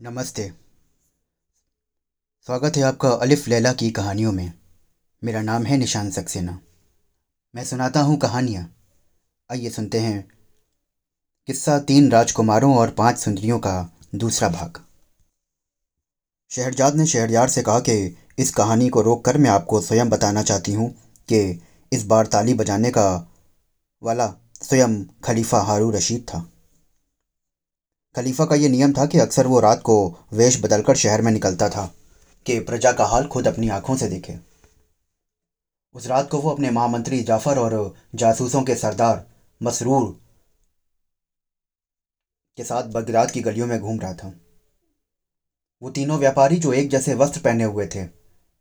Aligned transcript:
नमस्ते। 0.00 0.52
स्वागत 2.46 2.76
है 2.76 2.82
आपका 2.82 3.08
अलिफ 3.08 3.48
लैला 3.48 3.72
की 3.72 3.90
कहानियों 3.90 4.32
में। 4.32 4.52
मेरा 5.24 5.42
नाम 5.42 5.62
है 5.62 5.76
निशान 5.76 6.10
सक्सेना। 6.10 6.60
मैं 7.54 7.64
सुनाता 7.64 8.00
हूँ 8.00 8.18
कहानियाँ। 8.18 8.76
आइए 9.50 9.70
सुनते 9.70 9.98
हैं। 9.98 10.28
किस्सा 11.46 11.78
तीन 11.78 12.10
राजकुमारों 12.10 12.76
और 12.76 12.90
पाँच 12.90 13.18
सुंदरियों 13.18 13.58
का 13.58 13.98
दूसरा 14.14 14.48
भाग। 14.48 14.84
शहरजाद 16.50 16.94
ने 16.94 17.06
शहरयार 17.06 17.48
से 17.48 17.62
कहा 17.62 17.80
कि 17.80 18.16
इस 18.38 18.54
कहानी 18.54 18.88
को 18.88 19.02
रोक 19.02 19.24
कर 19.24 19.38
मैं 19.38 19.50
आपको 19.50 19.80
स्वयं 19.80 20.08
बताना 20.08 20.42
चाहती 20.42 20.72
हूँ 20.72 20.90
कि 21.28 21.62
इस 21.92 22.06
बार 22.06 22.26
ताली 22.26 22.54
बजाने 22.54 22.90
का 22.90 23.32
वाला 24.02 24.34
स्वयं 24.62 25.04
खलीफा 25.24 25.60
हारू 25.60 25.90
रशीद 25.90 26.20
था। 26.20 26.50
खलीफा 28.18 28.44
का 28.44 28.56
ये 28.56 28.68
नियम 28.68 28.92
था 28.92 29.04
कि 29.06 29.18
अक्सर 29.18 29.46
वो 29.46 29.58
रात 29.60 29.80
को 29.80 29.94
वेश 30.32 30.60
बदलकर 30.62 30.96
शहर 30.96 31.22
में 31.22 31.30
निकलता 31.32 31.68
था, 31.68 31.84
कि 32.46 32.58
प्रजा 32.60 32.92
का 32.92 33.04
हाल 33.04 33.26
खुद 33.26 33.48
अपनी 33.48 33.68
आँखों 33.68 33.96
से 33.96 34.08
देखे। 34.08 34.34
उस 35.94 36.06
रात 36.06 36.30
को 36.30 36.38
वो 36.38 36.50
अपने 36.50 36.70
महामंत्री 36.70 37.20
जाफ़र 37.22 37.58
और 37.58 37.94
जासूसों 38.14 38.62
के 38.62 38.74
सरदार 38.74 39.24
मसरूर 39.60 40.04
के 42.58 42.64
साथ 42.64 42.82
बगदाद 42.82 43.30
की 43.30 43.40
गलियों 43.40 43.66
में 43.66 43.78
घूम 43.80 44.00
रहा 44.00 44.12
था। 44.14 44.32
वो 45.82 45.90
तीनों 45.90 46.18
व्यापारी 46.18 46.56
जो 46.56 46.72
एक 46.72 46.90
जैसे 46.90 47.14
वस्त्र 47.14 47.40
पहने 47.40 47.64
हुए 47.64 47.86
थे, 47.86 48.04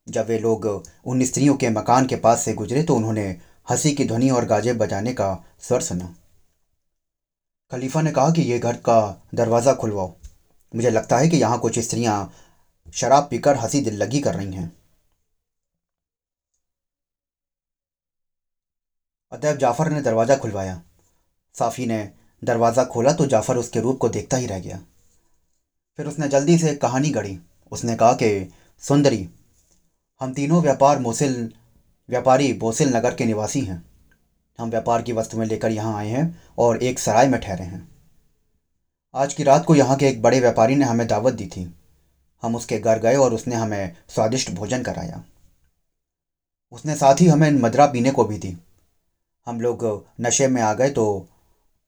जब 0.07 0.27
वे 0.27 0.39
लोग 0.39 0.65
उन 1.05 1.23
स्त्रियों 1.25 1.55
के 1.55 1.69
मकान 1.69 2.05
के 2.05 2.15
पास 2.15 2.45
से 2.45 2.53
गुजरे 2.53 2.83
तो 2.83 2.95
उन्होंने 2.95 3.27
हँसी 3.69 3.91
की 3.91 4.05
ध्वनि 4.05 4.29
और 4.29 4.45
गाजे 4.45 4.73
बजाने 4.75 5.13
का 5.13 5.45
स्वर 5.59 5.81
सुना। 5.81 6.13
खलीफा 7.71 8.01
ने 8.01 8.11
कहा 8.11 8.29
कि 8.31 8.41
ये 8.41 8.59
घर 8.59 8.75
का 8.75 9.23
दरवाज़ा 9.35 9.73
खुलवाओ। 9.73 10.15
मुझे 10.75 10.89
लगता 10.89 11.17
है 11.17 11.29
कि 11.29 11.37
यहाँ 11.37 11.59
कुछ 11.59 11.79
स्त्रियाँ 11.79 12.33
शराब 12.93 13.27
पीकर 13.31 13.55
हँसी 13.55 13.81
दिल 13.81 13.97
लगी 13.97 14.19
कर 14.19 14.35
रही 14.35 14.53
हैं। 14.53 14.71
अतएव 19.31 19.57
जाफ़र 19.57 19.89
ने 19.89 20.01
दरवाज़ा 20.01 20.37
खुलवाया। 20.37 20.81
साफ़ी 21.55 21.85
ने 21.85 22.11
दरवाज़ा 22.43 22.83
खोला 22.83 23.13
तो 23.13 23.25
जाफ़र 23.25 23.57
उसके 23.57 23.79
रूप 23.79 23.97
को 23.97 24.09
देखता 24.09 24.37
ही 24.37 24.45
रह 24.45 24.59
गया। 24.59 24.79
फिर 25.97 26.07
उसने 26.07 26.27
जल्दी 26.27 26.57
से 26.57 26.75
कहानी 26.75 27.09
गढ़ी। 27.09 27.39
उसने 27.71 27.95
कहा 27.95 28.13
कि, 28.13 28.53
सुंदरी, 28.79 29.29
हम 30.21 30.33
तीनों 30.33 30.61
व्यापार 30.61 30.99
मोसिल, 30.99 31.53
व्यापारी 32.09 32.53
बोसिल 32.53 32.95
नगर 32.95 33.15
के 33.15 33.25
निवासी 33.25 33.61
हैं। 33.61 33.96
हम 34.59 34.69
व्यापार 34.69 35.01
की 35.01 35.13
वस्तुएँ 35.13 35.45
लेकर 35.47 35.71
यहाँ 35.71 35.97
आए 35.97 36.07
हैं 36.07 36.41
और 36.57 36.83
एक 36.83 36.99
सराय 36.99 37.27
में 37.27 37.39
ठहरे 37.41 37.63
हैं। 37.63 37.87
आज 39.15 39.33
की 39.33 39.43
रात 39.43 39.65
को 39.65 39.75
यहाँ 39.75 39.95
के 39.97 40.07
एक 40.07 40.21
बड़े 40.21 40.39
व्यापारी 40.39 40.75
ने 40.75 40.85
हमें 40.85 41.07
दावत 41.07 41.33
दी 41.33 41.45
थी। 41.47 41.73
हम 42.43 42.55
उसके 42.55 42.79
घर 42.79 42.99
गए 42.99 43.15
और 43.15 43.33
उसने 43.33 43.55
हमें 43.55 43.95
स्वादिष्ट 44.09 44.51
भोजन 44.51 44.83
कराया। 44.83 45.23
उसने 46.71 46.95
साथ 46.95 47.21
ही 47.21 47.27
हमें 47.27 47.49
मदरा 47.51 47.85
पीने 47.85 48.11
को 48.11 48.23
भी 48.23 48.37
दी। 48.37 48.55
हम 49.47 49.61
लोग 49.61 49.85
नशे 50.21 50.47
में 50.47 50.61
आ 50.61 50.73
गए 50.73 50.89
तो 50.89 51.05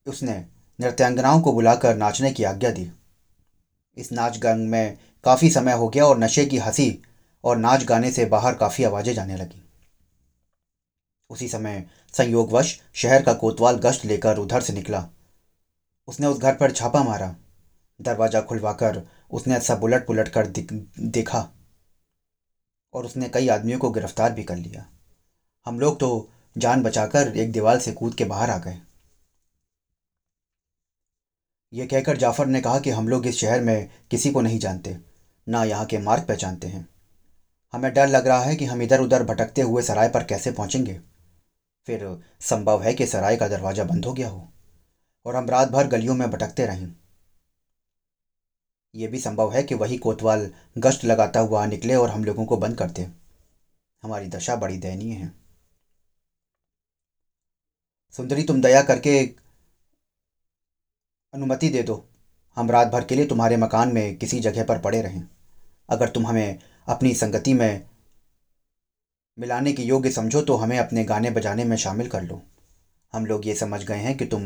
उसने 0.06 0.32
नृत्यांगनाओं 0.78 1.40
को 1.40 1.52
बुलाकर 1.52 1.96
नाचने 1.96 2.30
की 2.32 2.44
आज्ञा 2.44 2.70
दी। 2.70 2.90
इस 3.96 4.12
नाच 4.12 4.38
गान 4.38 4.60
में 4.60 4.98
काफ़ी 5.24 5.50
समय 5.50 5.72
हो 5.72 5.88
गया 5.88 6.06
और 6.06 6.18
नशे 6.18 6.44
की 6.44 6.58
हँसी 6.58 7.02
और 7.44 7.56
नाच 7.56 7.84
गाने 7.84 8.10
से 8.10 8.24
बाहर 8.26 8.54
काफ़ी 8.54 8.84
आवाज़ें 8.84 9.12
जाने 9.14 9.36
लगी। 9.36 9.62
उसी 11.30 11.48
समय 11.48 11.84
संयोगवश 12.14 12.78
शहर 12.94 13.22
का 13.22 13.32
कोतवाल 13.34 13.76
गश्त 13.78 14.04
लेकर 14.04 14.38
उधर 14.38 14.60
से 14.60 14.72
निकला। 14.72 15.04
उसने 16.08 16.26
उस 16.26 16.38
घर 16.38 16.54
पर 16.54 16.70
छापा 16.72 17.02
मारा। 17.04 17.34
दरवाज़ा 18.00 18.40
खुलवाकर 18.40 19.02
उसने 19.30 19.60
सब 19.60 19.82
उलट 19.84 20.06
पुलट 20.06 20.28
कर 20.28 20.46
देखा 20.46 21.48
और 22.94 23.06
उसने 23.06 23.28
कई 23.28 23.48
आदमियों 23.48 23.78
को 23.78 23.90
गिरफ़्तार 23.90 24.32
भी 24.32 24.44
कर 24.44 24.56
लिया। 24.56 24.86
हम 25.66 25.80
लोग 25.80 25.98
तो 26.00 26.30
जान 26.56 26.82
बचाकर 26.82 27.36
एक 27.36 27.52
दीवार 27.52 27.78
से 27.78 27.92
कूद 27.92 28.14
के 28.14 28.24
बाहर 28.24 28.50
आ 28.50 28.58
गए। 28.58 28.78
ये 31.72 31.86
कहकर 31.86 32.16
जाफ़र 32.16 32.46
ने 32.46 32.60
कहा 32.60 32.78
कि 32.80 32.90
हम 32.90 33.08
लोग 33.08 33.26
इस 33.26 33.38
शहर 33.38 33.60
में 33.60 33.90
किसी 34.10 34.30
को 34.30 34.40
नहीं 34.40 34.58
जानते, 34.58 34.96
ना 35.46 35.62
यहाँ 35.64 35.86
के 35.86 35.98
मार्ग 35.98 36.26
पहचानते 36.28 36.66
हैं। 36.66 36.88
हमें 37.74 37.92
डर 37.94 38.06
लग 38.08 38.26
रहा 38.26 38.40
है 38.40 38.56
कि 38.56 38.64
हम 38.64 38.82
इधर 38.82 39.00
उधर 39.00 39.22
भटकते 39.24 39.62
हुए 39.62 39.82
सराय 39.82 40.08
पर 40.08 40.24
कैसे 40.24 40.52
पहुँचेंगे। 40.52 41.00
फिर 41.88 42.06
संभव 42.40 42.82
है 42.82 42.92
कि 42.94 43.06
सराय 43.06 43.36
का 43.36 43.48
दरवाज़ा 43.48 43.84
बंद 43.84 44.04
हो 44.04 44.12
गया 44.12 44.28
हो, 44.28 44.48
और 45.26 45.36
हम 45.36 45.48
रात 45.50 45.68
भर 45.68 45.86
गलियों 45.88 46.14
में 46.14 46.30
भटकते 46.30 46.66
रहें। 46.66 46.94
यह 48.94 49.08
भी 49.10 49.18
संभव 49.18 49.52
है 49.52 49.62
कि 49.62 49.74
वही 49.74 49.96
कोतवाल 49.98 50.50
गश्त 50.78 51.04
लगाता 51.04 51.40
हुआ 51.40 51.64
निकले 51.66 51.94
और 51.94 52.10
हम 52.10 52.24
लोगों 52.24 52.44
को 52.46 52.56
बंद 52.56 52.78
कर 52.78 52.90
दे। 52.90 53.02
हमारी 54.02 54.28
दशा 54.28 54.56
बड़ी 54.56 54.78
दयनीय 54.78 55.14
है। 55.14 55.32
सुंदरी, 58.14 58.42
तुम 58.42 58.60
दया 58.62 58.82
करके 58.82 59.18
अनुमति 61.34 61.68
दे 61.68 61.82
दो। 61.82 62.04
हम 62.56 62.70
रात 62.70 62.88
भर 62.88 63.04
के 63.04 63.14
लिए 63.14 63.26
तुम्हारे 63.26 63.56
मकान 63.56 63.92
में 63.92 64.16
किसी 64.16 64.40
जगह 64.40 64.64
पर 64.64 64.80
पड़े 64.80 65.02
रहें। 65.02 65.22
अगर 65.88 66.08
तुम 66.08 66.26
हमें 66.26 66.58
अपनी 66.88 67.14
संगति 67.14 67.54
में 67.54 67.89
मिलाने 69.40 69.72
के 69.72 69.82
योग्य 69.82 70.10
समझो 70.10 70.40
तो 70.42 70.54
हमें 70.56 70.78
अपने 70.78 71.04
गाने 71.04 71.30
बजाने 71.30 71.64
में 71.64 71.76
शामिल 71.76 72.08
कर 72.08 72.22
लो। 72.22 72.40
हम 73.12 73.26
लोग 73.26 73.46
ये 73.46 73.54
समझ 73.54 73.82
गए 73.84 73.96
हैं 73.96 74.16
कि 74.16 74.26
तुम 74.26 74.42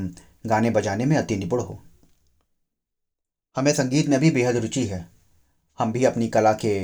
गाने 0.46 0.70
बजाने 0.70 1.04
में 1.04 1.16
अति 1.16 1.36
निपुण 1.36 1.60
हो। 1.60 1.78
हमें 3.56 3.72
संगीत 3.74 4.08
में 4.08 4.18
भी 4.20 4.30
बेहद 4.30 4.56
रुचि 4.56 4.84
है। 4.86 5.06
हम 5.78 5.92
भी 5.92 6.04
अपनी 6.04 6.28
कला 6.28 6.52
के 6.54 6.74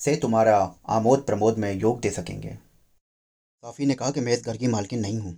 से 0.00 0.16
तुम्हारा 0.16 0.56
आमोद 0.88 1.24
प्रमोद 1.26 1.58
में 1.58 1.72
योग 1.72 2.00
दे 2.00 2.10
सकेंगे। 2.10 2.48
साफ़ी 2.48 3.86
ने 3.86 3.94
कहा 3.94 4.10
कि 4.10 4.20
मैं 4.20 4.32
इस 4.32 4.44
घर 4.44 4.56
की 4.56 4.66
मालकिन 4.66 5.00
नहीं 5.00 5.18
हूँ। 5.18 5.34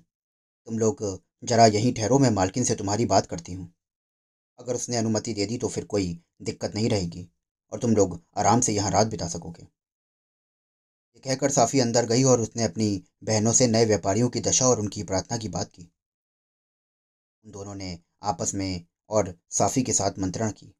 तुम 0.68 0.78
लोग 0.78 1.04
जरा 1.44 1.66
यहीं 1.66 1.94
ठहरो, 1.94 2.18
मैं 2.18 2.30
मालकिन 2.30 2.64
से 2.64 2.74
तुम्हारी 2.74 3.06
बात 3.06 3.26
करती 3.26 3.52
हूँ। 3.52 3.72
अगर 4.58 4.74
उसने 4.74 4.96
अनुमति 4.96 5.34
दे 5.34 5.46
दी 5.46 5.58
तो 5.58 5.68
फिर 5.68 5.84
कोई 5.84 6.18
दिक्कत 6.42 6.74
नहीं 6.74 6.88
रहेगी 6.90 7.28
और 7.72 7.78
तुम 7.78 7.96
लोग 7.96 8.20
आराम 8.36 8.60
से 8.60 8.72
यहाँ 8.72 8.90
रात 8.90 9.06
बिता 9.06 9.28
सकोगे। 9.28 9.66
ये 11.16 11.20
कहकर 11.20 11.50
साफ़ी 11.50 11.80
अंदर 11.80 12.06
गई 12.06 12.22
और 12.22 12.40
उसने 12.40 12.62
अपनी 12.62 13.04
बहनों 13.24 13.52
से 13.52 13.66
नए 13.66 13.84
व्यापारियों 13.84 14.28
की 14.28 14.40
दशा 14.40 14.68
और 14.68 14.80
उनकी 14.80 15.02
प्रार्थना 15.02 15.38
की 15.38 15.48
बात 15.48 15.70
की। 15.72 15.92
उन 17.44 17.50
दोनों 17.50 17.74
ने 17.74 17.98
आपस 18.22 18.54
में 18.54 18.86
और 19.10 19.38
साफ़ी 19.50 19.82
के 19.82 19.92
साथ 19.92 20.18
मंत्रणा 20.18 20.50
की। 20.50 20.74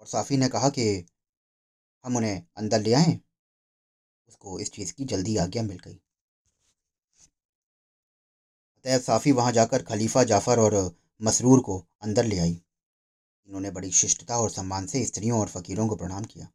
और 0.00 0.06
साफ़ी 0.06 0.36
ने 0.36 0.48
कहा 0.48 0.68
कि 0.68 1.06
हम 2.04 2.16
उन्हें 2.16 2.42
अंदर 2.56 2.80
ले 2.80 2.92
आएँ। 2.92 3.20
उसको 4.28 4.60
इस 4.60 4.72
चीज़ 4.72 4.92
की 4.92 5.04
जल्दी 5.04 5.36
आज्ञा 5.36 5.62
मिल 5.62 5.78
गई। 5.78 6.00
अतएव 8.76 8.98
साफ़ी 9.00 9.32
वहाँ 9.32 9.52
जाकर 9.52 9.82
खलीफा 9.82 10.24
जाफ़र 10.24 10.58
और 10.58 10.96
मसरूर 11.22 11.60
को 11.60 11.86
अंदर 12.02 12.24
ले 12.24 12.38
आई। 12.38 12.62
इन्होंने 13.48 13.70
बड़ी 13.70 13.90
शिष्टता 13.92 14.38
और 14.38 14.50
सम्मान 14.50 14.86
से 14.86 15.04
स्त्रियों 15.04 15.40
और 15.40 15.48
फ़कीरों 15.48 15.88
को 15.88 15.96
प्रणाम 15.96 16.24
किया। 16.24 16.48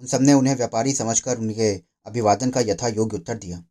उन 0.00 0.06
सबने 0.06 0.32
उन्हें 0.32 0.54
व्यापारी 0.56 0.92
समझकर 0.92 1.38
उनके 1.38 1.70
अभिवादन 2.06 2.50
का 2.50 2.60
यथा 2.60 2.88
योग्य 2.88 3.16
उत्तर 3.16 3.38
दिया। 3.38 3.64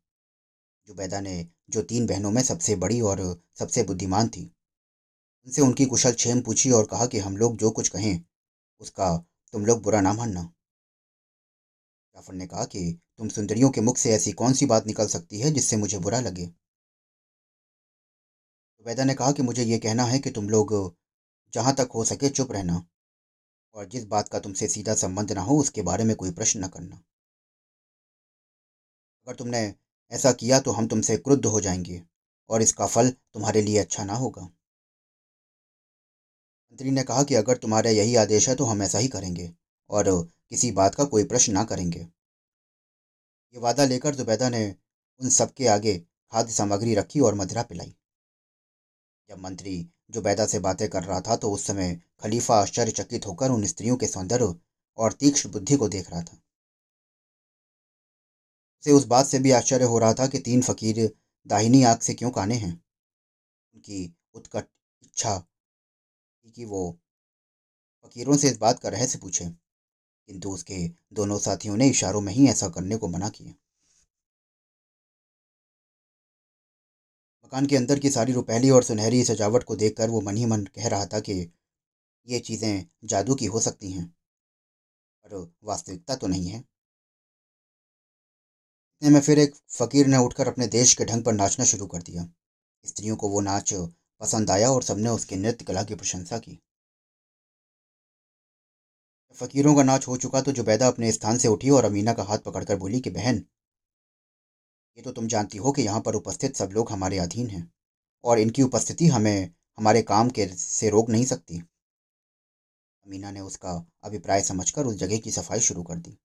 जुबैदा 0.88 1.20
ने, 1.20 1.46
जो 1.70 1.82
तीन 1.82 2.06
बहनों 2.06 2.30
में 2.30 2.42
सबसे 2.42 2.76
बड़ी 2.76 3.00
और 3.00 3.22
सबसे 3.58 3.82
बुद्धिमान 3.82 4.28
थी, 4.28 4.42
उनसे 5.46 5.62
उनकी 5.62 5.84
कुशल 5.84 6.12
छेम 6.14 6.40
पूछी 6.40 6.70
और 6.70 6.86
कहा 6.86 7.06
कि 7.06 7.18
हम 7.18 7.36
लोग 7.36 7.56
जो 7.56 7.70
कुछ 7.70 7.88
कहें, 7.88 8.20
उसका 8.80 9.16
तुम 9.54 9.66
लोग 9.66 9.82
बुरा 9.82 10.00
ना 10.00 10.12
मानना। 10.12 10.42
जाफ़र 12.14 12.34
ने 12.34 12.46
कहा 12.46 12.64
कि 12.64 12.82
तुम 13.18 13.28
सुंदरियों 13.28 13.70
के 13.70 13.80
मुख 13.80 13.96
से 13.96 14.10
ऐसी 14.10 14.32
कौन 14.32 14.52
सी 14.52 14.66
बात 14.66 14.86
निकल 14.86 15.06
सकती 15.06 15.40
है 15.40 15.50
जिससे 15.50 15.76
मुझे 15.76 15.98
बुरा 15.98 16.20
लगे? 16.20 16.46
जुबैदा 18.78 19.04
ने 19.04 19.14
कहा 19.14 19.32
कि 19.32 19.42
मुझे 19.42 19.64
ये 19.64 19.78
कहना 19.78 20.04
है 20.04 20.18
कि 20.18 20.30
तुम 20.30 20.48
लोग 20.48 20.72
जहाँ 21.52 21.74
तक 21.74 21.88
हो 21.94 22.04
सके 22.04 22.28
चुप 22.28 22.52
रहना। 22.52 22.82
और 23.74 23.86
जिस 23.86 24.04
बात 24.06 24.28
का 24.28 24.38
तुमसे 24.38 24.68
सीधा 24.68 24.94
संबंध 24.94 25.32
ना 25.32 25.40
हो, 25.40 25.58
उसके 25.58 25.82
बारे 25.82 26.04
में 26.04 26.16
कोई 26.16 26.30
प्रश्न 26.30 26.64
न 26.64 26.68
करना। 26.68 27.02
अगर 29.26 29.36
तुमने 29.36 29.58
ऐसा 30.12 30.32
किया 30.32 30.58
तो 30.60 30.70
हम 30.70 30.86
तुमसे 30.86 31.16
क्रुद्ध 31.16 31.44
हो 31.46 31.60
जाएँगे, 31.60 32.02
और 32.50 32.62
इसका 32.62 32.86
फल 32.86 33.10
तुम्हारे 33.10 33.62
लिए 33.62 33.78
अच्छा 33.78 34.04
ना 34.04 34.14
होगा। 34.14 34.42
मंत्री 36.72 36.90
ने 36.90 37.02
कहा 37.02 37.22
कि 37.22 37.34
अगर 37.34 37.56
तुम्हारा 37.56 37.90
यही 37.90 38.14
आदेश 38.16 38.48
है 38.48 38.54
तो 38.54 38.64
हम 38.64 38.82
ऐसा 38.82 38.98
ही 38.98 39.08
करेंगे, 39.08 39.50
और 39.90 40.10
किसी 40.50 40.70
बात 40.72 40.94
का 40.94 41.04
कोई 41.04 41.24
प्रश्न 41.24 41.52
ना 41.52 41.64
करेंगे। 41.64 42.00
ये 42.00 43.60
वादा 43.60 43.84
लेकर 43.84 44.14
जुबैदा 44.14 44.48
ने 44.48 44.64
उन 45.20 45.28
सबके 45.28 45.66
आगे 45.68 45.98
खाद्य 46.32 46.52
सामग्री 46.52 46.94
रखी 46.94 47.20
और 47.20 47.34
मदिरा 47.34 47.62
पिलाई। 47.62 47.94
जब 49.30 49.38
मंत्री 49.38 49.74
जुबैदा 50.10 50.46
से 50.46 50.58
बातें 50.58 50.88
कर 50.88 51.04
रहा 51.04 51.20
था 51.20 51.36
तो 51.36 51.50
उस 51.50 51.66
समय 51.66 52.00
खलीफा 52.20 52.54
आश्चर्यचकित 52.54 53.26
होकर 53.26 53.50
उन 53.50 53.66
स्त्रियों 53.66 53.96
के 53.96 54.06
सौंदर्य 54.06 54.54
और 54.98 55.12
तीक्ष्ण 55.12 55.50
बुद्धि 55.50 55.76
को 55.76 55.88
देख 55.88 56.10
रहा 56.10 56.22
था। 56.22 56.42
उसे 58.82 58.92
उस 58.92 59.04
बात 59.06 59.26
से 59.26 59.38
भी 59.38 59.50
आश्चर्य 59.50 59.84
हो 59.84 59.98
रहा 59.98 60.14
था 60.14 60.26
कि 60.26 60.38
तीन 60.38 60.62
फकीर 60.62 61.14
दाहिनी 61.46 61.82
आँख 61.82 62.02
से 62.02 62.14
क्यों 62.14 62.30
काने 62.30 62.54
हैं? 62.54 62.72
उनकी 63.74 64.14
उत्कट 64.34 64.66
इच्छा 65.02 65.36
कि 66.56 66.64
वो 66.64 66.98
फकीरों 68.04 68.36
से 68.36 68.48
इस 68.48 68.58
बात 68.58 68.78
का 68.78 68.88
रहस्य 68.88 69.18
पूछे। 69.18 69.44
किंतु 70.28 70.50
उसके 70.50 70.76
दोनों 71.12 71.38
साथियों 71.38 71.76
ने 71.76 71.88
इशारों 71.88 72.20
में 72.20 72.32
ही 72.32 72.48
ऐसा 72.48 72.68
करने 72.68 72.96
को 72.96 73.08
मना 73.08 73.28
किया। 73.28 73.54
मकान 77.52 77.66
के 77.66 77.76
अंदर 77.76 77.98
की 77.98 78.10
सारी 78.10 78.32
रुपहली 78.32 78.68
और 78.70 78.82
सुनहरी 78.84 79.22
सजावट 79.24 79.62
को 79.64 79.76
देखकर 79.76 80.10
वो 80.10 80.20
मन 80.20 80.36
ही 80.36 80.44
मन 80.46 80.64
कह 80.66 80.86
रहा 80.88 81.06
था 81.06 81.20
कि 81.20 81.34
ये 82.26 82.38
चीज़ें 82.40 82.84
जादू 83.04 83.34
की 83.34 83.46
हो 83.46 83.60
सकती 83.60 83.90
हैं, 83.92 84.06
पर 85.24 85.52
वास्तविकता 85.64 86.16
तो 86.16 86.26
नहीं 86.26 86.48
है। 86.48 86.62
इतने 89.02 89.10
में 89.10 89.20
फिर 89.20 89.38
एक 89.38 89.54
फकीर 89.70 90.06
ने 90.06 90.16
उठकर 90.18 90.48
अपने 90.48 90.66
देश 90.68 90.94
के 90.94 91.04
ढंग 91.04 91.24
पर 91.24 91.32
नाचना 91.34 91.64
शुरू 91.66 91.86
कर 91.88 92.02
दिया। 92.02 92.28
स्त्रियों 92.84 93.16
को 93.16 93.28
वो 93.28 93.40
नाच 93.40 93.72
पसंद 94.20 94.50
आया 94.50 94.70
और 94.70 94.82
सबने 94.82 95.08
उसके 95.10 95.36
नृत्य 95.36 95.64
कला 95.64 95.82
की 95.82 95.94
प्रशंसा 95.96 96.38
की। 96.38 96.58
फकीरों 99.38 99.74
का 99.74 99.82
नाच 99.82 100.06
हो 100.08 100.16
चुका 100.18 100.40
तो 100.40 100.52
जुबैदा 100.52 100.88
अपने 100.88 101.12
स्थान 101.12 101.38
से 101.38 101.48
उठी 101.48 101.70
और 101.70 101.84
अमीना 101.84 102.12
का 102.12 102.22
हाथ 102.22 102.38
पकड़कर 102.38 102.76
बोली 102.76 103.00
कि, 103.00 103.10
बहन 103.10 103.44
ये 105.00 105.04
तो 105.04 105.12
तुम 105.12 105.26
जानती 105.28 105.58
हो 105.58 105.70
कि 105.72 105.82
यहाँ 105.82 106.00
पर 106.00 106.14
उपस्थित 106.14 106.56
सब 106.56 106.70
लोग 106.72 106.90
हमारे 106.92 107.18
अधीन 107.18 107.46
हैं, 107.50 107.72
और 108.24 108.38
इनकी 108.38 108.62
उपस्थिति 108.62 109.06
हमें, 109.08 109.50
हमारे 109.78 110.02
काम 110.02 110.30
के 110.30 110.46
से 110.48 110.90
रोक 110.90 111.08
नहीं 111.10 111.24
सकती। 111.26 111.58
अमीना 111.58 113.30
ने 113.30 113.40
उसका 113.40 113.72
अभिप्राय 114.04 114.42
समझकर 114.42 114.86
उस 114.86 114.96
जगह 114.96 115.18
की 115.18 115.30
सफ़ाई 115.30 115.60
शुरू 115.60 115.82
कर 115.82 115.98
दी। 115.98 116.16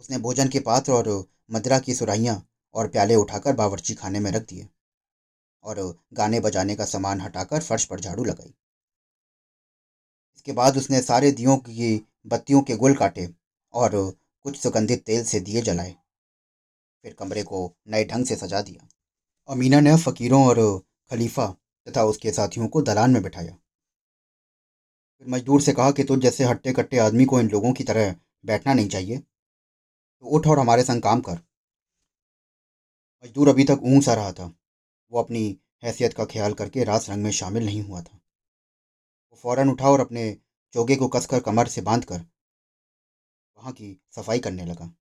उसने 0.00 0.18
भोजन 0.18 0.48
के 0.48 0.60
पात्र 0.60 0.92
और 0.92 1.10
मदरा 1.50 1.78
की 1.78 1.94
सुराहियाँ 1.94 2.40
और 2.74 2.88
प्याले 2.88 3.14
उठाकर 3.16 3.54
बावर्ची 3.54 3.94
खाने 3.96 4.20
में 4.20 4.30
रख 4.30 4.48
दिए, 4.48 4.68
और 5.64 5.98
गाने 6.14 6.40
बजाने 6.40 6.76
का 6.76 6.84
सामान 6.86 7.20
हटाकर 7.20 7.62
फर्श 7.62 7.84
पर 7.84 8.00
झाड़ू 8.00 8.24
लगाई। 8.24 8.54
इसके 10.36 10.52
बाद 10.54 10.76
उसने 10.76 11.02
सारे 11.02 11.32
दियों 11.34 11.56
की 11.58 11.94
बत्तियों 12.26 12.62
के 12.62 12.76
गुल 12.76 12.94
काटे 12.96 13.28
और 13.74 14.00
कुछ 14.44 14.56
सुगंधित 14.56 15.04
तेल 15.04 15.24
से 15.26 15.40
दिए 15.42 15.62
जलाए। 15.64 15.94
फिर 17.06 17.14
कमरे 17.14 17.42
को 17.42 17.76
नए 17.88 18.04
ढंग 18.04 18.26
से 18.26 18.36
सजा 18.36 18.62
दिया। 18.62 18.88
अमीना 19.48 19.80
ने 19.80 19.96
फकीरों 19.96 20.46
और 20.46 20.82
खलीफा 21.10 21.46
तथा 21.88 22.04
उसके 22.04 22.32
साथियों 22.32 22.68
को 22.68 22.82
दलान 22.82 23.10
में 23.10 23.22
बिठाया। 23.22 23.52
फिर 25.18 25.28
मजदूर 25.28 25.62
से 25.62 25.72
कहा 25.72 25.90
कि, 25.90 26.04
तुझ 26.04 26.18
जैसे 26.18 26.44
हट्टे 26.44 26.72
कट्टे 26.72 26.98
आदमी 26.98 27.24
को 27.24 27.40
इन 27.40 27.48
लोगों 27.48 27.72
की 27.72 27.84
तरह 27.84 28.16
बैठना 28.44 28.74
नहीं 28.74 28.88
चाहिए। 28.88 29.18
तो 29.18 30.26
उठ 30.26 30.46
और 30.46 30.58
हमारे 30.58 30.82
संग 30.82 31.02
काम 31.02 31.20
कर। 31.20 31.34
मजदूर 33.24 33.48
अभी 33.48 33.64
तक 33.64 33.80
ऊँग 33.82 34.02
सा 34.02 34.14
रहा 34.14 34.32
था। 34.32 34.52
वो 35.12 35.22
अपनी 35.22 35.58
हैसियत 35.84 36.14
का 36.14 36.24
ख्याल 36.24 36.52
करके 36.52 36.84
रास 36.84 37.10
रंग 37.10 37.22
में 37.22 37.30
शामिल 37.30 37.64
नहीं 37.64 37.82
हुआ 37.82 38.02
था। 38.02 38.20
वो 39.30 39.36
फ़ौरन 39.36 39.68
उठा 39.68 39.90
और 39.90 40.00
अपने 40.00 40.38
चोगे 40.72 40.96
को 40.96 41.08
कसकर 41.08 41.40
कमर 41.40 41.68
से 41.68 41.80
बांधकर 41.80 42.18
वहाँ 43.58 43.72
की 43.72 44.00
सफ़ाई 44.10 44.38
करने 44.38 44.64
लगा। 44.64 44.94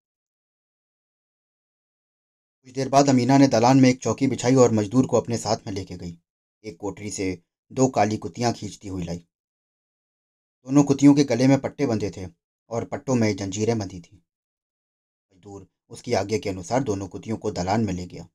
कुछ 2.65 2.73
देर 2.73 2.89
बाद 2.89 3.09
अमीना 3.09 3.37
ने 3.37 3.47
दलान 3.47 3.79
में 3.79 3.89
एक 3.89 3.99
चौकी 4.01 4.27
बिछाई 4.27 4.55
और 4.55 4.71
मजदूर 4.71 5.05
को 5.05 5.17
अपने 5.17 5.37
साथ 5.37 5.57
में 5.67 5.73
लेके 5.73 5.97
गई। 5.97 6.17
एक 6.63 6.77
कोठरी 6.77 7.11
से 7.11 7.27
दो 7.71 7.87
काली 7.87 8.17
कुतियाँ 8.17 8.53
खींचती 8.53 8.87
हुई 8.87 9.03
लाई। 9.03 9.17
दोनों 9.17 10.83
कुतियों 10.83 11.13
के 11.15 11.23
गले 11.23 11.47
में 11.47 11.59
पट्टे 11.61 11.85
बंधे 11.85 12.09
थे 12.09 12.25
और 12.69 12.85
पट्टों 12.85 13.15
में 13.15 13.35
जंजीरें 13.35 13.77
बंधी 13.79 14.01
थी। 14.01 14.15
मजदूर 14.15 15.67
उसकी 15.89 16.13
आज्ञा 16.13 16.39
के 16.39 16.49
अनुसार 16.49 16.83
दोनों 16.83 17.07
कुतियों 17.07 17.37
को 17.37 17.51
दलान 17.51 17.85
में 17.85 17.93
ले 17.93 18.05
गया। 18.05 18.27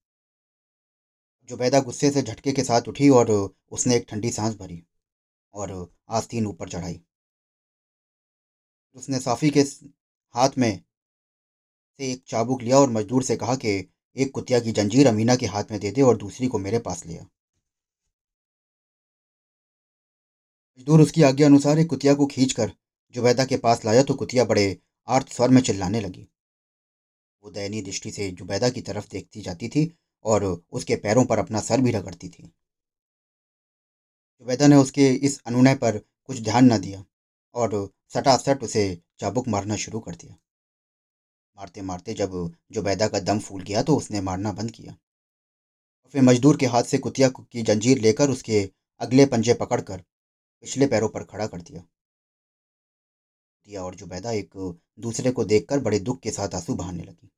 जुबैदा 1.49 1.81
गुस्से 1.81 2.11
से 2.11 2.23
झटके 2.23 2.53
के 2.53 2.65
साथ 2.65 2.89
उठी 2.89 3.09
और 3.09 3.31
उसने 3.71 3.97
एक 3.97 4.07
ठंडी 4.09 4.31
सांस 4.31 4.57
भरी 4.57 4.83
और 5.55 5.95
आस्तीन 6.09 6.47
ऊपर 6.47 6.69
चढ़ाई। 6.69 7.01
उसने 8.95 9.21
साफी 9.21 9.51
के 9.51 9.61
हाथ 10.35 10.51
में 10.59 10.85
से 12.01 12.13
एक 12.13 12.25
चाबुक 12.27 12.63
लिया 12.63 12.79
और 12.79 12.91
मजदूर 12.91 13.23
से 13.23 13.37
कहा 13.37 13.55
कि 13.55 13.93
एक 14.17 14.31
कुतिया 14.31 14.61
की 14.61 14.73
जंजीर 14.73 15.07
अमीना 15.07 15.37
के 15.37 15.47
हाथ 15.47 15.65
में 15.71 15.81
दे 15.81 15.91
दे 15.91 16.03
और 16.03 16.17
दूसरी 16.17 16.47
को 16.47 16.59
मेरे 16.59 16.79
पास 16.79 17.07
लिया 17.07 17.27
मजदूर 20.79 21.01
उसकी 21.01 21.23
आज्ञा 21.23 21.47
अनुसार 21.47 21.79
एक 21.79 21.89
कुतिया 21.89 22.15
को 22.15 22.27
खींचकर 22.27 22.73
जुबैदा 23.15 23.45
के 23.45 23.57
पास 23.57 23.85
लाया 23.85 24.03
तो 24.03 24.15
कुतिया 24.15 24.45
बड़े 24.45 24.79
आर्त 25.09 25.29
स्वर 25.29 25.49
में 25.49 25.63
चिल्लाने 25.63 26.01
लगी। 26.01 26.29
वो 27.45 27.51
दयनीय 27.51 27.83
दृष्टि 27.83 28.11
से 28.11 28.31
जुबैदा 28.31 28.71
की 28.71 28.81
तरफ़ 28.81 29.11
देखती 29.11 29.41
जाती 29.41 29.69
थी 29.69 29.99
और 30.25 30.65
उसके 30.73 30.97
पैरों 30.97 31.25
पर 31.25 31.39
अपना 31.39 31.61
सर 31.61 31.81
भी 31.81 31.91
रगड़ती 31.91 32.29
थी। 32.29 32.43
जुबैदा 32.43 34.67
ने 34.67 34.77
उसके 34.77 35.11
इस 35.11 35.43
अनुनय 35.47 35.75
पर 35.75 35.99
कुछ 35.99 36.41
ध्यान 36.41 36.73
न 36.73 36.79
दिया 36.79 37.05
और 37.55 37.93
सटासट 38.09 38.63
उसे 38.63 39.03
चाबुक 39.19 39.49
मारना 39.49 39.77
शुरू 39.77 40.01
कर 40.01 40.15
दिया। 40.15 40.37
मारते 41.61 41.83
मारते 41.83 42.13
जब 42.15 42.35
जुबैदा 42.73 43.07
का 43.09 43.19
दम 43.21 43.39
फूल 43.39 43.63
गया 43.63 43.83
तो 43.83 43.97
उसने 43.97 44.21
मारना 44.21 44.53
बंद 44.53 44.71
किया। 44.71 44.93
और 44.93 46.11
फिर 46.15 46.23
मजदूर 46.23 46.57
के 46.57 46.67
हाथ 46.67 46.83
से 46.83 46.99
कुतिया 46.99 47.29
की 47.31 47.63
जंजीर 47.63 47.99
लेकर 48.01 48.31
उसके 48.31 48.61
अगले 49.01 49.27
पंजे 49.27 49.55
पकड़कर 49.55 49.99
पिछले 50.65 50.87
पैरों 50.87 51.09
पर 51.09 51.25
खड़ा 51.25 51.47
कर 51.47 51.61
दिया। 51.61 51.81
दिया 53.67 53.83
और 53.83 53.95
जुबैदा 53.95 54.33
एक 54.33 54.57
दूसरे 55.01 55.33
को 55.33 55.45
देखकर 55.45 55.81
बड़े 55.81 55.99
दुख 56.01 56.21
के 56.21 56.31
साथ 56.31 56.55
आँसू 56.55 56.75
बहाने 56.75 57.03
लगी। 57.03 57.31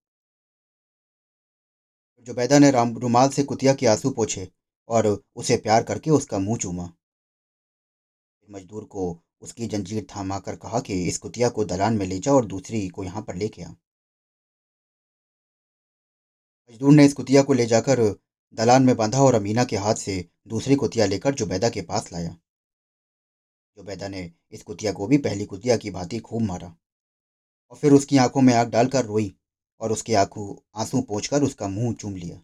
जुबैदा 2.27 2.59
ने 2.59 2.71
राम 2.71 2.97
रुमाल 2.99 3.29
से 3.31 3.43
कुतिया 3.45 3.75
के 3.75 3.87
आँसू 3.87 4.11
पोछे 4.11 4.49
और 4.89 5.07
उसे 5.37 5.57
प्यार 5.59 5.83
करके 5.83 6.11
उसका 6.11 6.39
मुँह 6.39 6.59
चूमा। 6.59 6.91
मजदूर 8.49 8.85
को 8.85 9.13
उसकी 9.43 9.67
जंजीर 9.67 10.07
थामा 10.17 10.39
कर 10.39 10.57
कहा 10.57 10.81
कि 10.81 11.05
इस 11.09 11.19
कुतिया 11.19 11.49
को 11.49 11.65
दलान 11.65 11.97
में 11.99 12.07
ले 12.07 12.19
जा 12.19 12.33
और 12.33 12.47
दूसरी 12.47 12.89
को 12.89 13.05
यहाँ 13.05 13.23
पर 13.23 13.35
लेके 13.37 13.63
आ 13.63 13.71
मजदूर 16.71 16.93
ने 16.93 17.05
इस 17.05 17.13
कुतिया 17.13 17.43
को 17.43 17.53
ले 17.53 17.67
जाकर 17.67 18.01
दलान 18.55 18.83
में 18.83 18.95
बांधा 18.97 19.23
और 19.23 19.35
अमीना 19.35 19.65
के 19.65 19.77
हाथ 19.77 19.95
से 19.95 20.15
दूसरी 20.49 20.75
कुतिया 20.75 21.07
लेकर 21.07 21.35
जुबैदा 21.35 21.69
के 21.69 21.83
पास 21.83 22.13
लाया। 22.13 22.37
जुबैदा 23.77 24.09
ने 24.09 24.31
इस 24.53 24.63
कुतिया 24.63 24.93
को 24.93 25.07
भी 25.07 25.19
पहली 25.19 25.45
कुतिया 25.45 25.77
की 25.77 25.91
भांति 25.91 26.19
खूब 26.19 26.43
मारा 26.43 26.75
और 27.71 27.79
फिर 27.79 27.93
उसकी 27.93 28.17
आँखों 28.17 28.41
में 28.41 28.55
आग 28.55 28.71
डालकर 28.71 29.05
रोई 29.05 29.35
और 29.81 29.93
उसके 29.93 30.15
आँखों, 30.15 30.55
आँसू 30.81 31.01
पोंछकर 31.01 31.43
उसका 31.43 31.69
मुँह 31.69 31.95
चूम 31.95 32.17
लिया। 32.17 32.43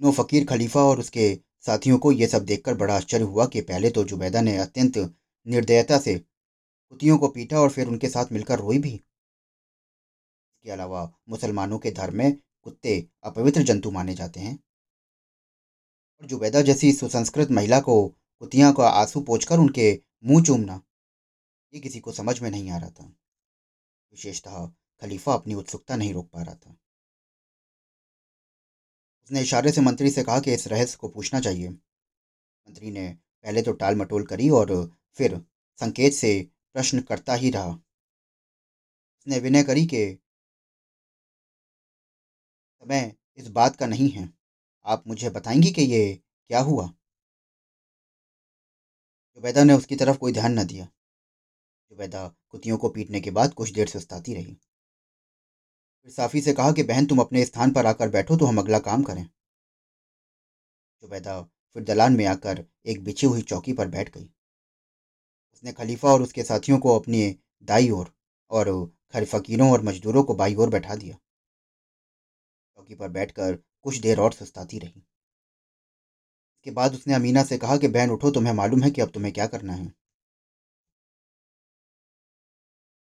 नो 0.00 0.12
फकीर 0.12 0.44
खलीफा 0.44 0.82
और 0.82 1.00
उसके 1.00 1.34
साथियों 1.66 1.98
को 1.98 2.12
यह 2.12 2.26
सब 2.26 2.44
देखकर 2.44 2.74
बड़ा 2.74 2.96
आश्चर्य 2.96 3.24
हुआ 3.24 3.46
कि 3.46 3.60
पहले 3.60 3.90
तो 3.90 4.04
जुबैदा 4.04 4.40
ने 4.40 4.56
अत्यंत 4.56 4.98
निर्दयता 5.46 5.98
से 5.98 6.18
कुतियों 6.18 7.18
को 7.18 7.28
पीटा 7.28 7.60
और 7.60 7.70
फिर 7.70 7.88
उनके 7.88 8.08
साथ 8.08 8.32
मिलकर 8.32 8.58
रोई 8.58 8.78
भी। 8.78 9.00
इसके 10.62 10.70
अलावा 10.70 11.02
मुसलमानों 11.28 11.78
के 11.78 11.90
धर्म 11.90 12.16
में 12.16 12.36
कुत्ते 12.62 13.08
अपवित्र 13.24 13.62
जंतु 13.62 13.90
माने 13.90 14.14
जाते 14.14 14.40
हैं। 14.40 14.58
और 16.20 16.26
जुबैदा 16.26 16.62
जैसी 16.62 16.92
सुसंस्कृत 16.92 17.50
महिला 17.50 17.80
को 17.80 17.96
कुतियाँ 18.42 18.72
का 18.72 18.88
आँसू 18.88 19.20
पोछकर 19.20 19.58
उनके 19.58 20.02
मुँह 20.24 20.44
चूमना, 20.44 20.80
ये 21.74 21.80
किसी 21.80 22.00
को 22.00 22.12
समझ 22.12 22.40
में 22.40 22.50
नहीं 22.50 22.70
आ 22.70 22.78
रहा 22.78 22.90
था। 22.90 23.04
विशेषतः 24.12 24.66
खलीफा 25.02 25.34
अपनी 25.34 25.54
उत्सुकता 25.54 25.96
नहीं 25.96 26.14
रोक 26.14 26.30
पा 26.30 26.42
रहा 26.42 26.54
था। 26.54 26.76
उसने 29.24 29.40
इशारे 29.40 29.72
से 29.72 29.80
मंत्री 29.80 30.10
से 30.10 30.22
कहा 30.22 30.40
कि 30.40 30.54
इस 30.54 30.68
रहस्य 30.68 30.96
को 31.00 31.08
पूछना 31.08 31.40
चाहिए। 31.40 31.68
मंत्री 31.68 32.90
ने 32.90 33.08
पहले 33.44 33.62
तो 33.62 33.72
टाल 33.72 33.96
मटोल 33.96 34.26
करी 34.26 34.50
और 34.50 34.96
फिर 35.14 35.40
संकेत 35.78 36.12
से 36.12 36.50
प्रश्न 36.72 37.00
करता 37.00 37.34
ही 37.34 37.50
रहा। 37.50 37.68
उसने 37.68 39.38
विनय 39.38 39.62
करी 39.62 39.86
कि 39.86 40.18
समय 42.82 43.14
इस 43.36 43.48
बात 43.48 43.76
का 43.76 43.86
नहीं 43.86 44.08
है। 44.10 44.28
आप 44.86 45.04
मुझे 45.06 45.30
बताएँगी 45.30 45.70
कि 45.70 45.82
ये 45.82 46.14
क्या 46.48 46.60
हुआ? 46.60 46.92
जुबैदा 49.36 49.64
ने 49.64 49.72
उसकी 49.72 49.96
तरफ़ 49.96 50.16
कोई 50.16 50.32
ध्यान 50.32 50.58
न 50.60 50.64
दिया। 50.64 50.84
जुबैदा 51.90 52.26
कुतियों 52.48 52.78
को 52.78 52.88
पीटने 52.88 53.20
के 53.20 53.30
बाद 53.30 53.54
कुछ 53.54 53.70
देर 53.70 53.88
सुस्ताती 53.88 54.34
रही। 54.34 54.56
फिर 56.04 56.12
साफ़ी 56.12 56.40
से 56.40 56.52
कहा 56.52 56.72
कि, 56.72 56.82
बहन, 56.82 57.06
तुम 57.06 57.18
अपने 57.18 57.44
स्थान 57.44 57.72
पर 57.72 57.86
आकर 57.86 58.08
बैठो 58.08 58.36
तो 58.36 58.46
हम 58.46 58.58
अगला 58.58 58.78
काम 58.78 59.02
करें। 59.02 59.26
जुबैदा 61.02 61.40
फिर 61.74 61.82
दलान 61.82 62.12
में 62.12 62.26
आकर 62.26 62.64
एक 62.86 63.04
बिछी 63.04 63.26
हुई 63.26 63.42
चौकी 63.42 63.72
पर 63.72 63.88
बैठ 63.88 64.14
गई। 64.14 64.28
उसने 65.54 65.72
खलीफा 65.72 66.08
और 66.08 66.22
उसके 66.22 66.42
साथियों 66.42 66.78
को 66.78 66.98
अपनी 66.98 67.36
दाई 67.62 67.90
ओर 67.90 68.12
और 68.50 68.92
खर 69.12 69.24
फकीरों 69.24 69.70
और 69.72 69.82
मजदूरों 69.82 70.22
को 70.22 70.34
बाई 70.34 70.54
ओर 70.54 70.70
बैठा 70.70 70.94
दिया। 70.94 71.16
चौकी 72.92 72.98
पर 72.98 73.08
बैठकर 73.08 73.58
कुछ 73.82 73.98
देर 73.98 74.20
और 74.20 74.32
सुस्ताती 74.32 74.78
रही। 74.78 75.02
इसके 76.56 76.70
बाद 76.70 76.94
उसने 76.94 77.14
अमीना 77.14 77.44
से 77.44 77.58
कहा 77.58 77.76
कि, 77.76 77.88
बहन, 77.88 78.10
उठो, 78.10 78.30
तुम्हें 78.30 78.54
मालूम 78.54 78.82
है 78.82 78.90
कि 78.90 79.00
अब 79.00 79.10
तुम्हें 79.10 79.32
क्या 79.32 79.46
करना 79.46 79.72
है। 79.72 79.92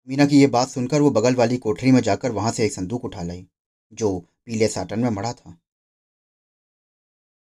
मीना 0.08 0.26
की 0.26 0.40
ये 0.40 0.46
बात 0.46 0.68
सुनकर 0.68 1.00
वो 1.00 1.10
बगल 1.10 1.34
वाली 1.34 1.56
कोठरी 1.56 1.92
में 1.92 2.00
जाकर 2.00 2.32
वहाँ 2.32 2.52
से 2.52 2.66
एक 2.66 2.72
संदूक 2.72 3.04
उठा 3.04 3.22
लाई, 3.22 3.46
जो 3.92 4.28
पीले 4.46 4.68
साटन 4.68 5.00
में 5.00 5.10
मड़ा 5.10 5.32
था। 5.32 5.58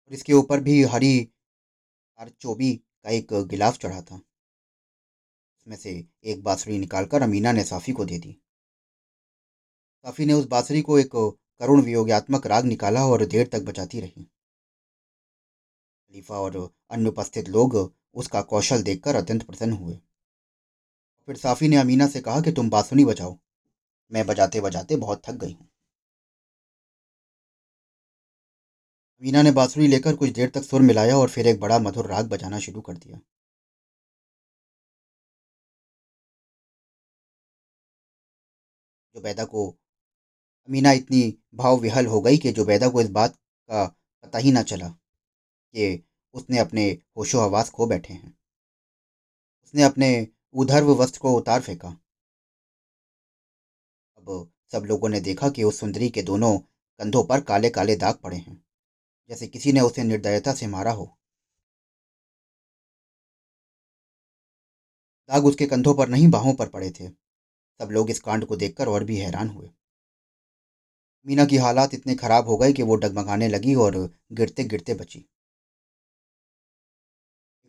और 0.08 0.14
इसके 0.14 0.32
ऊपर 0.32 0.60
भी 0.60 0.84
हरी 0.84 1.30
चोबी 2.40 2.76
का 2.76 3.10
एक 3.10 3.32
गिलाफ 3.50 3.78
चढ़ा 3.78 4.02
था। 4.02 4.16
उसमें 4.16 5.76
से 5.76 6.08
एक 6.24 6.42
बांसुरी 6.42 6.78
निकालकर 6.78 7.22
अमीना 7.22 7.52
ने 7.52 7.64
साफ़ी 7.64 7.92
को 7.92 8.04
दे 8.04 8.18
दी। 8.18 8.40
साफ़ी 10.04 10.26
ने 10.26 10.32
उस 10.32 10.46
बांसुरी 10.46 10.82
को 10.82 10.98
एक 10.98 11.14
करुण 11.60 11.80
वियोगात्मक 11.80 12.46
राग 12.46 12.64
निकाला 12.64 13.06
और 13.06 13.24
देर 13.26 13.48
तक 13.52 13.62
बचाती 13.62 14.00
रही। 14.00 14.26
खलीफा 16.10 16.38
और 16.38 16.56
अन्य 16.90 17.08
उपस्थित 17.08 17.48
लोग 17.48 17.74
उसका 18.14 18.42
कौशल 18.42 18.82
देखकर 18.82 19.16
अत्यंत 19.16 19.42
प्रसन्न 19.42 19.72
हुए। 19.72 19.98
फिर 21.28 21.36
साफ़ी 21.36 21.68
ने 21.68 21.76
अमीना 21.76 22.06
से 22.06 22.20
कहा 22.20 22.40
कि, 22.40 22.52
तुम 22.52 22.70
बांसुरी 22.70 23.04
बजाओ। 23.04 23.36
मैं 24.12 24.26
बजाते 24.26 24.60
बजाते 24.60 24.96
बहुत 24.96 25.22
थक 25.28 25.34
गई 25.34 25.52
हूँ। 25.52 25.68
अमीना 29.22 29.42
ने 29.42 29.50
बांसुरी 29.52 29.86
लेकर 29.86 30.16
कुछ 30.16 30.30
देर 30.30 30.50
तक 30.50 30.62
सुर 30.62 30.82
मिलाया 30.82 31.16
और 31.16 31.28
फिर 31.28 31.46
एक 31.46 31.60
बड़ा 31.60 31.78
मधुर 31.78 32.06
राग 32.06 32.28
बजाना 32.28 32.58
शुरू 32.58 32.80
कर 32.80 32.96
दिया। 32.96 33.20
जुबैदा 39.14 39.44
को 39.44 39.62
अमीना 40.70 40.90
इतनी 40.92 41.20
भाव 41.54 41.76
विहल 41.76 42.06
हो 42.06 42.20
गई 42.20 42.38
कि 42.38 42.50
जुबैदा 42.52 42.88
को 42.88 43.00
इस 43.00 43.08
बात 43.10 43.34
का 43.34 43.84
पता 44.24 44.38
ही 44.38 44.52
ना 44.52 44.62
चला 44.62 44.88
कि 44.88 45.86
उसने 46.34 46.58
अपने 46.58 46.84
होशो 47.16 47.40
हवास 47.40 47.70
खो 47.70 47.86
बैठे 47.86 48.14
हैं। 48.14 48.38
उसने 49.64 49.82
अपने 49.82 50.10
उधर्व 50.54 50.92
वस्त्र 50.94 51.20
को 51.20 51.32
उतार 51.32 51.60
फेंका। 51.60 51.88
अब 54.18 54.50
सब 54.72 54.84
लोगों 54.84 55.08
ने 55.08 55.20
देखा 55.20 55.48
कि 55.48 55.64
उस 55.64 55.80
सुंदरी 55.80 56.08
के 56.10 56.22
दोनों 56.22 56.56
कंधों 56.58 57.24
पर 57.24 57.40
काले 57.40 57.70
काले 57.70 57.96
दाग 57.96 58.14
पड़े 58.14 58.36
हैं, 58.36 58.56
जैसे 59.30 59.46
किसी 59.46 59.72
ने 59.72 59.80
उसे 59.80 60.02
निर्दयता 60.04 60.54
से 60.54 60.66
मारा 60.66 60.92
हो। 60.92 61.06
दाग 65.30 65.46
उसके 65.46 65.66
कंधों 65.66 65.94
पर 65.94 66.08
नहीं, 66.08 66.30
बाहों 66.30 66.54
पर 66.54 66.68
पड़े 66.68 66.90
थे। 66.90 67.08
सब 67.08 67.88
लोग 67.90 68.10
इस 68.10 68.20
कांड 68.20 68.44
को 68.44 68.56
देखकर 68.56 68.88
और 68.88 69.04
भी 69.04 69.16
हैरान 69.16 69.48
हुए। 69.48 69.70
मीना 71.26 71.44
की 71.44 71.56
हालात 71.56 71.94
इतने 71.94 72.14
खराब 72.14 72.48
हो 72.48 72.56
गए 72.56 72.72
कि 72.72 72.82
वो 72.82 72.96
डगमगाने 72.96 73.48
लगी 73.48 73.74
और 73.74 74.14
गिरते 74.32 74.64
गिरते 74.64 74.94
बची 74.94 75.26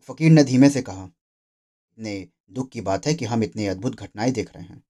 फकीर 0.10 0.32
ने 0.32 0.44
धीमे 0.44 0.70
से 0.70 0.82
कहा, 0.82 1.04
इतने 1.04 2.28
दुख 2.52 2.70
की 2.70 2.82
बात 2.82 3.08
है 3.08 3.14
कि 3.14 3.26
हम 3.26 3.44
इतने 3.44 3.68
अद्भुत 3.68 3.96
घटनाएँ 3.96 4.32
देख 4.32 4.56
रहे 4.56 4.64
हैं 4.64 4.84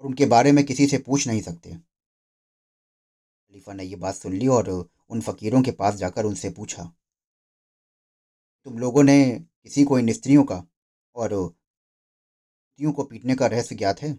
और 0.00 0.06
उनके 0.06 0.26
बारे 0.26 0.52
में 0.52 0.64
किसी 0.64 0.86
से 0.86 0.98
पूछ 0.98 1.28
नहीं 1.28 1.42
सकते। 1.42 1.78
खलीफा 3.42 3.72
ने 3.72 3.84
यह 3.84 3.96
बात 3.96 4.14
सुन 4.14 4.32
ली 4.32 4.48
और 4.48 4.90
उन 5.10 5.20
फकीरों 5.20 5.62
के 5.62 5.72
पास 5.72 5.94
जाकर 5.94 6.24
उनसे 6.24 6.50
पूछा, 6.50 6.92
तुम 8.66 8.78
लोगों 8.78 9.02
ने 9.02 9.44
किसी 9.62 9.84
को 9.84 9.98
इन 9.98 10.12
स्त्रियों 10.12 10.44
का 10.44 10.66
और 11.14 11.54
स्त्रियों 12.64 12.92
को 12.92 13.04
पीटने 13.04 13.34
का 13.34 13.46
रहस्य 13.46 13.74
ज्ञात 13.74 14.02
है? 14.02 14.18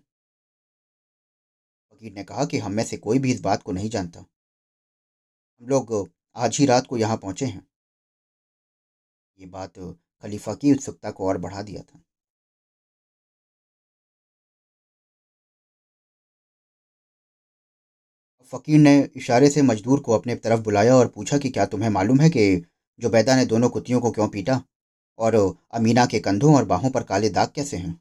फकीर 1.97 2.13
ने 2.13 2.23
कहा 2.23 2.45
कि 2.45 2.57
हम 2.57 2.71
में 2.71 2.83
से 2.83 2.97
कोई 2.99 3.19
भी 3.19 3.31
इस 3.31 3.41
बात 3.41 3.63
को 3.63 3.71
नहीं 3.71 3.89
जानता। 3.89 4.25
हम 5.61 5.67
लोग 5.67 5.93
आज 6.35 6.57
ही 6.59 6.65
रात 6.65 6.87
को 6.87 6.97
यहाँ 6.97 7.17
पहुँचे 7.17 7.45
हैं। 7.45 7.65
ये 9.37 9.45
बात 9.47 9.79
खलीफा 10.23 10.53
की 10.55 10.73
उत्सुकता 10.73 11.11
को 11.11 11.27
और 11.27 11.37
बढ़ा 11.37 11.61
दिया 11.61 11.81
था। 11.81 12.01
फ़कीर 18.53 18.79
ने 18.79 18.91
इशारे 19.15 19.49
से 19.49 19.61
मजदूर 19.61 19.99
को 19.99 20.13
अपने 20.13 20.35
तरफ़ 20.37 20.61
बुलाया 20.61 20.95
और 20.95 21.07
पूछा 21.07 21.37
कि 21.37 21.49
क्या 21.49 21.65
तुम्हें 21.65 21.89
मालूम 21.89 22.19
है 22.19 22.29
कि 22.29 22.45
जुबैदा 22.99 23.35
ने 23.35 23.45
दोनों 23.45 23.69
कुतियों 23.69 23.99
को 24.01 24.11
क्यों 24.11 24.27
पीटा? 24.29 24.61
और 25.19 25.35
अमीना 25.73 26.05
के 26.05 26.19
कंधों 26.19 26.55
और 26.55 26.65
बाहों 26.65 26.91
पर 26.91 27.03
काले 27.03 27.29
दाग 27.31 27.51
कैसे 27.55 27.77
हैं? 27.77 27.99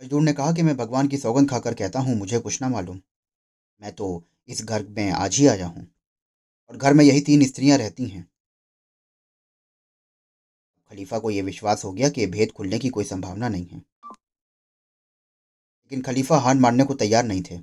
मजदूर 0.00 0.22
ने 0.22 0.32
कहा 0.32 0.52
कि 0.52 0.62
मैं 0.62 0.76
भगवान 0.76 1.08
की 1.08 1.18
सौगंध 1.18 1.50
खाकर 1.50 1.74
कहता 1.74 2.00
हूँ, 2.00 2.16
मुझे 2.16 2.38
कुछ 2.38 2.62
ना 2.62 2.68
मालूम। 2.68 3.00
मैं 3.80 3.92
तो 3.92 4.24
इस 4.48 4.64
घर 4.64 4.86
में 4.88 5.10
आज 5.10 5.36
ही 5.36 5.46
आया 5.46 5.66
हूँ 5.66 5.88
और 6.70 6.76
घर 6.76 6.94
में 6.94 7.04
यही 7.04 7.20
तीन 7.20 7.46
स्त्रियाँ 7.46 7.78
रहती 7.78 8.06
हैं। 8.06 8.30
खलीफा 10.90 11.18
को 11.18 11.30
यह 11.30 11.42
विश्वास 11.42 11.84
हो 11.84 11.92
गया 11.92 12.08
कि 12.08 12.26
भेद 12.26 12.52
खुलने 12.52 12.78
की 12.78 12.88
कोई 12.88 13.04
संभावना 13.04 13.48
नहीं 13.48 13.66
है। 13.66 13.78
लेकिन 13.78 16.02
खलीफा 16.02 16.36
हार 16.36 16.56
मारने 16.56 16.84
को 16.84 16.94
तैयार 16.94 17.24
नहीं 17.24 17.42
थे। 17.42 17.60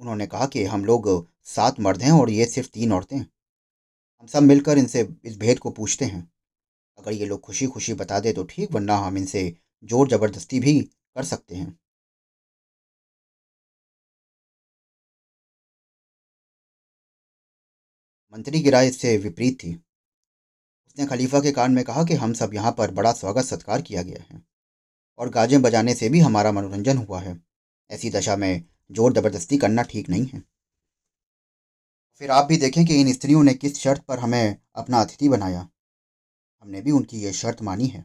उन्होंने 0.00 0.26
कहा 0.26 0.46
कि 0.46 0.64
हम 0.64 0.84
लोग 0.84 1.28
सात 1.46 1.80
मर्द 1.80 2.02
हैं 2.02 2.12
और 2.12 2.30
ये 2.30 2.46
सिर्फ़ 2.46 2.70
तीन 2.70 2.92
औरतें 2.92 3.18
हम 3.18 4.26
सब 4.26 4.42
मिलकर 4.42 4.78
इनसे 4.78 5.16
इस 5.24 5.38
भेद 5.38 5.58
को 5.58 5.70
पूछते 5.70 6.04
हैं। 6.04 6.32
अगर 6.98 7.12
ये 7.12 7.26
लोग 7.26 7.40
खुशी 7.40 7.66
खुशी 7.66 7.94
बता 7.94 8.20
दे 8.20 8.32
तो 8.32 8.44
ठीक, 8.44 8.72
वरना 8.72 8.96
हम 8.96 9.18
इनसे 9.18 9.56
ज़ोर 9.84 10.08
ज़बरदस्ती 10.08 10.60
भी 10.60 10.90
कर 11.16 11.24
सकते 11.24 11.54
हैं। 11.54 11.66
मंत्री 18.34 18.60
की 18.62 18.70
राय 18.70 18.88
इससे 18.88 19.16
विपरीत 19.18 19.58
थी। 19.58 19.72
उसने 20.86 21.06
खलीफा 21.06 21.40
के 21.40 21.52
कान 21.52 21.72
में 21.72 21.82
कहा 21.84 22.04
कि 22.04 22.14
हम 22.14 22.32
सब 22.32 22.54
यहाँ 22.54 22.72
पर 22.72 22.90
बड़ा 22.90 23.12
स्वागत 23.12 23.44
सत्कार 23.44 23.82
किया 23.82 24.02
गया 24.02 24.22
है 24.24 24.42
और 25.18 25.28
गाजें 25.30 25.60
बजाने 25.62 25.94
से 25.94 26.08
भी 26.08 26.20
हमारा 26.20 26.52
मनोरंजन 26.52 26.98
हुआ 26.98 27.20
है। 27.20 27.40
ऐसी 27.90 28.10
दशा 28.10 28.36
में 28.36 28.62
ज़ोर 28.90 29.12
ज़बरदस्ती 29.12 29.58
करना 29.58 29.82
ठीक 29.82 30.08
नहीं 30.08 30.26
है। 30.26 30.42
फिर 32.20 32.30
आप 32.30 32.44
भी 32.44 32.56
देखें 32.56 32.84
कि 32.86 33.00
इन 33.00 33.12
स्त्रियों 33.12 33.42
ने 33.42 33.54
किस 33.54 33.78
शर्त 33.78 34.02
पर 34.02 34.18
हमें 34.18 34.56
अपना 34.76 35.00
अतिथि 35.00 35.28
बनाया। 35.28 35.68
हमने 36.62 36.82
भी 36.82 36.90
उनकी 36.90 37.20
ये 37.20 37.32
शर्त 37.32 37.62
मानी 37.62 37.86
है 37.86 38.04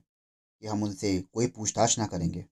कि 0.62 0.68
हम 0.68 0.84
उनसे 0.84 1.18
कोई 1.34 1.48
पूछताछ 1.48 1.98
ना 2.00 2.06
करेंगे। 2.08 2.46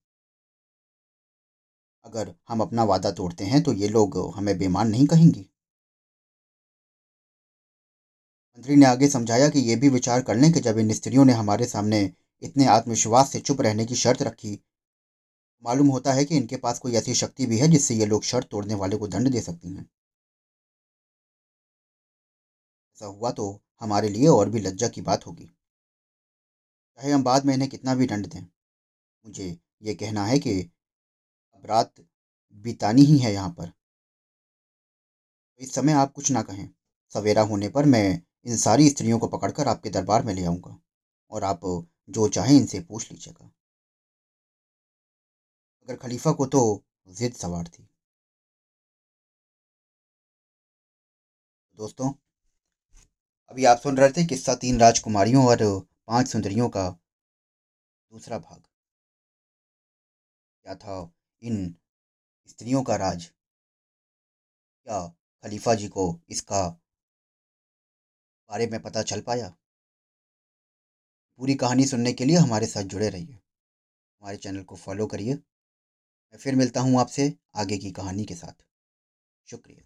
अगर 2.06 2.34
हम 2.50 2.62
अपना 2.62 2.84
वादा 2.84 3.12
तोड़ते 3.12 3.46
हैं 3.46 3.62
तो 3.64 3.74
ये 3.74 3.88
लोग 3.88 4.18
हमें 4.36 4.58
बेमान 4.58 4.88
नहीं 4.88 5.08
कहेंगे। 5.08 5.46
मंत्री 8.58 8.76
ने 8.76 8.86
आगे 8.86 9.08
समझाया 9.10 9.50
कि 9.50 9.60
ये 9.60 9.76
भी 9.76 9.90
विचार 9.90 10.22
कर 10.22 10.36
लें 10.36 10.52
कि 10.54 10.60
जब 10.60 10.78
इन 10.78 10.94
स्त्रियों 10.94 11.26
ने 11.26 11.34
हमारे 11.34 11.66
सामने 11.66 12.02
इतने 12.42 12.66
आत्मविश्वास 12.66 13.32
से 13.32 13.40
चुप 13.40 13.62
रहने 13.62 13.86
की 13.86 13.96
शर्त 13.96 14.22
रखी, 14.22 14.60
मालूम 15.64 15.88
होता 15.88 16.14
है 16.14 16.26
कि 16.26 16.38
इनके 16.38 16.58
पास 16.58 16.80
कोई 16.80 16.96
ऐसी 16.96 17.14
शक्ति 17.14 17.46
भी 17.46 17.60
है 17.60 17.68
जिससे 17.68 17.96
ये 17.96 18.06
लोग 18.06 18.24
शर्त 18.24 18.48
तोड़ने 18.48 18.74
वाले 18.74 18.98
को 18.98 19.08
दंड 19.08 19.30
दे 19.30 19.42
सकती 19.42 19.74
हैं। 19.74 19.90
ऐसा 22.98 23.06
हुआ 23.06 23.32
तो 23.32 23.62
हमारे 23.82 24.10
लिए 24.10 24.28
और 24.28 24.50
भी 24.50 24.60
लज्जा 24.60 24.88
की 24.88 25.02
बात 25.02 25.26
होगी। 25.28 25.46
चाहे 27.00 27.12
हम 27.12 27.24
बाद 27.24 27.46
में 27.46 27.54
इन्हें 27.54 27.70
कितना 27.70 27.96
भी 27.96 28.06
दंड 28.06 28.28
दें। 28.28 28.42
मुझे 28.42 29.58
ये 29.84 29.96
कहना 29.96 30.26
है 30.26 30.40
कि 30.40 30.72
रात 31.66 31.94
बितानी 32.66 33.02
ही 33.02 33.18
है 33.18 33.34
यहाँ 33.34 33.50
पर। 33.50 33.72
इस 35.60 35.74
समय 35.76 35.94
आप 35.94 36.12
कुछ 36.12 36.32
ना 36.32 36.42
कहें। 36.42 36.70
सवेरा 37.10 37.42
होने 37.42 37.70
पर 37.70 37.86
मैं 37.86 38.22
इन 38.46 38.58
सारी 38.58 38.90
स्त्रियों 38.90 39.20
को 39.20 39.28
पकड़कर 39.28 39.68
आपके 39.68 39.90
दरबार 39.90 40.24
में 40.24 40.34
ले 40.34 40.46
आऊँगा 40.46 40.80
और 41.32 41.44
आप 41.44 41.62
जो 42.10 42.28
चाहें 42.28 42.56
इनसे 42.58 42.80
पूछ 42.80 43.12
लीजिएगा। 43.12 43.46
मगर 45.84 45.96
खलीफा 45.96 46.32
को 46.32 46.46
तो 46.46 46.84
जिद 47.08 47.34
सवार 47.34 47.68
थी। 47.68 47.88
दोस्तों, 51.78 52.12
अभी 53.50 53.66
आप 53.66 53.78
सुन 53.78 53.98
रहे 53.98 54.10
थे 54.10 54.26
किस्सा 54.26 54.56
तीन 54.56 54.80
राजकुमारियों 54.80 55.46
और 55.46 55.58
पाँच 56.08 56.28
सुंदरियों 56.28 56.70
का 56.70 56.90
दूसरा 58.12 58.38
भाग। 58.38 58.64
क्या 60.66 60.76
था 60.76 61.14
इन 61.44 61.76
स्त्रियों 62.48 62.84
का 62.84 62.96
राज। 62.96 63.32
क्या 64.88 65.08
खलीफा 65.44 65.74
जी 65.74 65.88
को 65.88 66.20
इसका 66.30 66.68
बारे 68.50 68.68
में 68.68 68.82
पता 68.82 69.04
चल 69.04 69.22
पाया? 69.22 69.56
पूरी 71.38 71.56
कहानी 71.56 71.86
सुनने 71.86 72.14
के 72.14 72.26
लिए 72.26 72.38
हमारे 72.38 72.68
साथ 72.68 72.84
जुड़े 72.84 73.10
रहिए। 73.10 73.34
हमारे 74.22 74.38
चैनल 74.38 74.64
को 74.64 74.76
फॉलो 74.76 75.08
करिए। 75.08 75.34
मैं 75.34 76.38
फिर 76.38 76.56
मिलता 76.56 76.82
हूँ 76.82 77.00
आपसे 77.00 77.34
आगे 77.56 77.78
की 77.78 77.92
कहानी 77.92 78.26
के 78.26 78.36
साथ। 78.36 78.66
शुक्रिया। 79.48 79.83